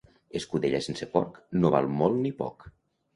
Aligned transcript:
Escudella 0.37 0.79
sense 0.85 1.07
porc 1.15 1.37
no 1.65 1.71
val 1.75 1.91
molt 1.99 2.17
ni 2.23 2.33
poc. 2.41 2.67